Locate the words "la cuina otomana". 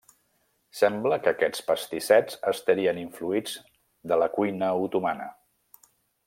4.23-5.29